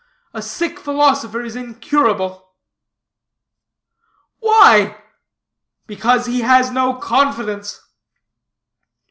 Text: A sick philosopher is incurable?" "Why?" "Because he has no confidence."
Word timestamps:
A 0.33 0.41
sick 0.41 0.79
philosopher 0.79 1.43
is 1.43 1.55
incurable?" 1.55 2.49
"Why?" 4.39 4.97
"Because 5.85 6.25
he 6.25 6.41
has 6.41 6.71
no 6.71 6.95
confidence." 6.95 7.79